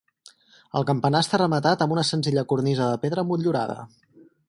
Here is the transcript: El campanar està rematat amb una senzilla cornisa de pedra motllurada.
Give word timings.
El 0.79 0.87
campanar 0.91 1.21
està 1.27 1.39
rematat 1.43 1.85
amb 1.87 1.95
una 1.99 2.07
senzilla 2.13 2.47
cornisa 2.53 2.91
de 2.93 3.01
pedra 3.07 3.29
motllurada. 3.33 3.83